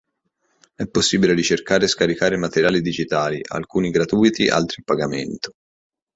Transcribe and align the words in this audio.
È 0.73 0.87
possibile 0.87 1.35
ricercare 1.35 1.85
e 1.85 1.87
scaricare 1.87 2.35
materiali 2.35 2.81
digitali: 2.81 3.39
alcuni 3.47 3.91
gratuiti, 3.91 4.47
altri 4.47 4.77
a 4.79 4.83
pagamento. 4.83 5.51